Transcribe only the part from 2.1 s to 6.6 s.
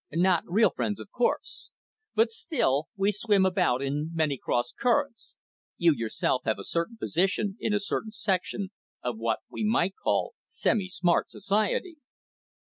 But still, we swim about in many cross currents. You yourself have